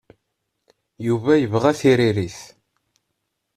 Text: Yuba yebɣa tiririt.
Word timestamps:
Yuba 1.07 1.33
yebɣa 1.37 1.71
tiririt. 1.79 2.39